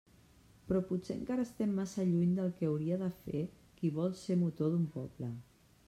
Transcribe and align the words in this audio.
Però 0.69 0.79
potser 0.91 1.17
encara 1.17 1.45
estem 1.49 1.75
massa 1.81 2.05
lluny 2.13 2.33
del 2.41 2.49
que 2.63 2.71
hauria 2.71 2.99
de 3.05 3.13
fer 3.21 3.47
qui 3.79 3.93
vol 4.01 4.21
ser 4.25 4.41
motor 4.47 4.75
d'un 4.77 4.93
poble. 4.99 5.33